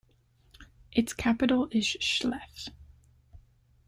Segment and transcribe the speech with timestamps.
[0.93, 2.69] Its capital is Chlef.